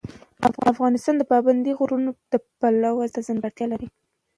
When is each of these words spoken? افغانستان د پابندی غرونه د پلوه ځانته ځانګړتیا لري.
افغانستان 0.71 1.15
د 1.17 1.23
پابندی 1.31 1.71
غرونه 1.79 2.09
د 2.31 2.33
پلوه 2.59 3.03
ځانته 3.11 3.19
ځانګړتیا 3.27 3.65
لري. 3.71 3.87